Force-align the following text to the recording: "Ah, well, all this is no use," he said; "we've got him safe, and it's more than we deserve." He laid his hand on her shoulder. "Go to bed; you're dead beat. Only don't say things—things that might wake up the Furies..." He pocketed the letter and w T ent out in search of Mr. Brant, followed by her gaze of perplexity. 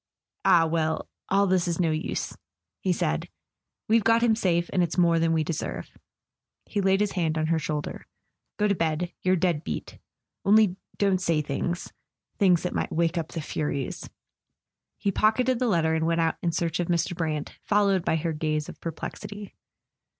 "Ah, 0.43 0.65
well, 0.65 1.07
all 1.29 1.45
this 1.45 1.67
is 1.67 1.79
no 1.79 1.91
use," 1.91 2.35
he 2.79 2.91
said; 2.91 3.29
"we've 3.87 4.03
got 4.03 4.23
him 4.23 4.35
safe, 4.35 4.67
and 4.73 4.81
it's 4.81 4.97
more 4.97 5.19
than 5.19 5.31
we 5.31 5.43
deserve." 5.43 5.95
He 6.65 6.81
laid 6.81 7.01
his 7.01 7.11
hand 7.11 7.37
on 7.37 7.45
her 7.45 7.59
shoulder. 7.59 8.07
"Go 8.57 8.67
to 8.67 8.73
bed; 8.73 9.13
you're 9.21 9.35
dead 9.35 9.63
beat. 9.63 9.99
Only 10.43 10.75
don't 10.97 11.21
say 11.21 11.43
things—things 11.43 12.63
that 12.63 12.73
might 12.73 12.91
wake 12.91 13.15
up 13.19 13.27
the 13.27 13.41
Furies..." 13.41 14.09
He 15.03 15.11
pocketed 15.11 15.59
the 15.59 15.67
letter 15.67 15.93
and 15.93 16.01
w 16.01 16.15
T 16.15 16.19
ent 16.19 16.21
out 16.29 16.37
in 16.41 16.51
search 16.51 16.79
of 16.79 16.87
Mr. 16.87 17.15
Brant, 17.15 17.59
followed 17.61 18.03
by 18.03 18.15
her 18.15 18.33
gaze 18.33 18.67
of 18.67 18.81
perplexity. 18.81 19.53